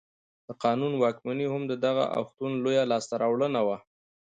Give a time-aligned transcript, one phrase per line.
[0.47, 3.77] د قانون واکمني هم د دغه اوښتون لویه لاسته راوړنه وه.